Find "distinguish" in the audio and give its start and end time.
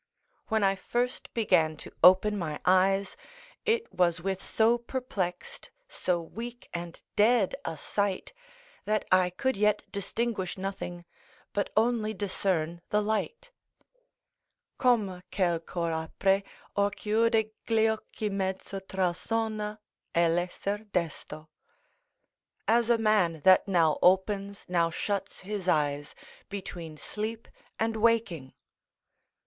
9.91-10.57